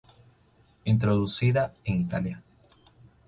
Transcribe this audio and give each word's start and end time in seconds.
Introducida 0.85 1.73
en 1.83 2.01
Italia. 2.01 2.41